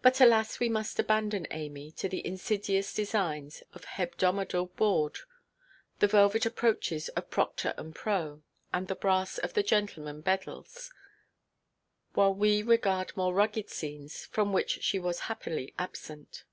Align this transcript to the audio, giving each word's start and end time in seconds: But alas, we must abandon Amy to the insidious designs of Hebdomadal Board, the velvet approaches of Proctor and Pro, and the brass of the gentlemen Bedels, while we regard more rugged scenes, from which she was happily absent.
But 0.00 0.18
alas, 0.22 0.60
we 0.60 0.70
must 0.70 0.98
abandon 0.98 1.46
Amy 1.50 1.90
to 1.98 2.08
the 2.08 2.26
insidious 2.26 2.94
designs 2.94 3.62
of 3.74 3.84
Hebdomadal 3.84 4.74
Board, 4.76 5.18
the 5.98 6.06
velvet 6.06 6.46
approaches 6.46 7.10
of 7.10 7.28
Proctor 7.28 7.74
and 7.76 7.94
Pro, 7.94 8.44
and 8.72 8.88
the 8.88 8.94
brass 8.94 9.36
of 9.36 9.52
the 9.52 9.62
gentlemen 9.62 10.22
Bedels, 10.22 10.90
while 12.14 12.32
we 12.34 12.62
regard 12.62 13.14
more 13.14 13.34
rugged 13.34 13.68
scenes, 13.68 14.24
from 14.24 14.54
which 14.54 14.82
she 14.82 14.98
was 14.98 15.20
happily 15.28 15.74
absent. 15.78 16.44